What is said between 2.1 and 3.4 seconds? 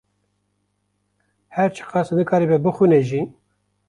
nikaribe bixwîne jî